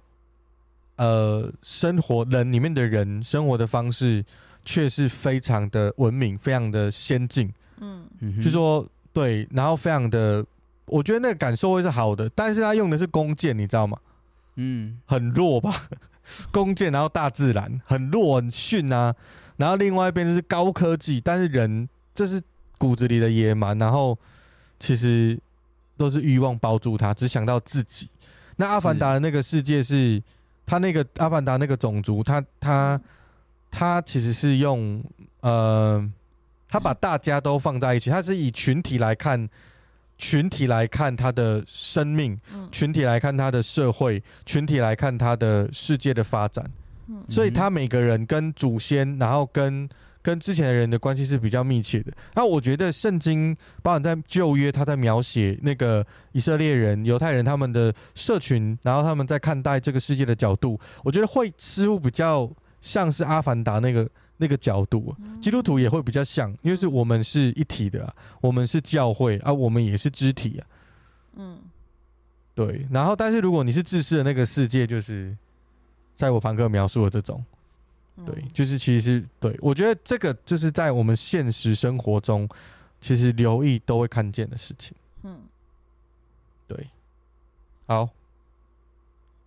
[0.96, 4.24] 呃生活人里面的人生活的方式
[4.64, 7.54] 却是非常的文明，非常的先进。
[7.80, 8.08] 嗯，
[8.42, 8.88] 就说。
[9.14, 10.44] 对，然后非常的，
[10.86, 13.96] 我觉得那个感受会是好的，但是他用的是弓箭，你知道吗？
[14.56, 15.88] 嗯，很弱吧？
[16.52, 19.14] 弓箭，然后大自然很弱很逊啊，
[19.58, 22.42] 然后另外一边就是高科技，但是人这是
[22.80, 24.18] 骨子里的野蛮，然后
[24.80, 25.40] 其实
[25.96, 28.10] 都是欲望包住他，只想到自己。
[28.56, 30.24] 那阿凡达的那个世界是，是
[30.66, 33.00] 他那个阿凡达那个种族，他他
[33.70, 35.04] 他其实是用
[35.42, 36.12] 呃。
[36.74, 39.48] 他把大家都放在一起，他是以群体来看，
[40.18, 42.36] 群体来看他的生命，
[42.72, 46.66] 群体来看他的社会，群体来看他的世界的发展。
[47.30, 49.88] 所以他每个人跟祖先，然后跟
[50.24, 52.12] 跟之前的人的关系是比较密切的。
[52.34, 62.52] 那我觉得圣经，包含在旧约，他在描写那个以色列人、犹太人他们的社群，然后他们在看待这个世界的角度，我觉得会似乎比较
[62.82, 70.68] 像是阿凡达那个那个角度，基督徒也会比较像，因为是我们是一体的、啊，我们是教会啊，我们也是肢体啊。
[71.36, 71.60] 嗯，
[72.56, 72.86] 对。
[72.92, 75.36] 然后，但是如果你是自私的那个世界，就是
[76.16, 77.44] 赛博朋克描述的这种，
[78.26, 82.48] 对，就是其实对我觉得这个就是在我们现实生活中，
[83.02, 84.96] 其实留意都会看见的事情。
[85.24, 85.40] 嗯，
[86.68, 86.88] 对。
[87.88, 88.10] 好，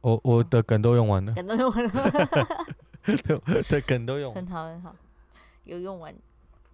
[0.00, 2.46] 我我的梗都用完了，梗都用完了。
[3.68, 4.94] 对，梗都用很好很好，
[5.64, 6.14] 有用完，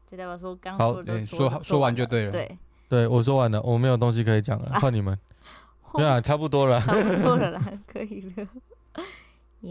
[0.07, 2.33] 就代表说刚说的说说说完就对了。
[2.33, 2.59] 对，
[2.89, 5.19] 对我说完了，我没有东西可以讲了，换你们。
[5.95, 8.49] 对啊，差不多了， 差不多了啦，可以了。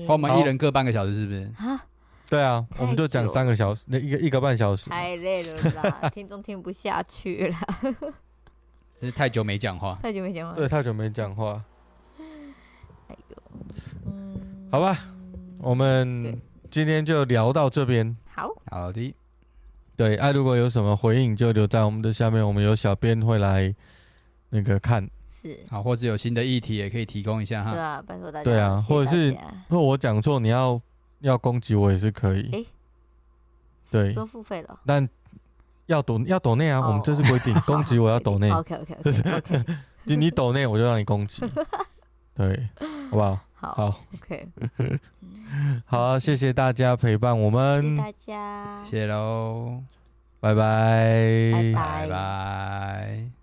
[0.07, 1.51] 我们一人各半个小时，是不是？
[1.57, 1.84] 啊，
[2.30, 4.89] 对啊，我们就讲三个小时，那一个一个半小时。
[4.89, 7.57] 太累了啦，听众听不下去了。
[8.99, 11.64] 真是太久没讲话，太久没讲话，对，太久没讲话。
[13.07, 13.38] 哎呦，
[14.05, 14.95] 嗯，好吧，
[15.57, 16.39] 我们。
[16.72, 18.49] 今天就聊到这边，好。
[18.72, 19.13] 好的，
[19.97, 23.76] 对，哎、啊，如果有什么回应，就留在我们的下面，我们有小编会来
[24.49, 25.59] 那个看，是。
[25.69, 29.32] 好，或者有新的议题也可以提供一下哈，对啊，拜托大家，对啊，或者是
[29.67, 30.82] 如果我讲错，你要
[31.19, 32.65] 要攻击我也是可以，欸、
[33.91, 35.07] 对，都付费了，但
[35.88, 39.65] 要抖要抖内啊，oh, 我们这是规定， 攻击我要抖内，OK OK OK，
[40.05, 41.43] 就你抖内我就让你攻击，
[42.34, 42.69] 对，
[43.09, 43.19] 好不
[43.62, 43.74] 好？
[43.76, 44.47] 好，OK，
[45.86, 49.84] 好，谢谢大家陪伴我们，谢谢大家，谢喽，
[50.39, 51.74] 拜拜，拜拜。
[51.74, 53.40] 拜拜。